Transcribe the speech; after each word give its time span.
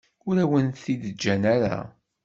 Ur 0.27 0.35
awen-t-id-ǧǧan 0.43 1.43
ara. 1.55 1.77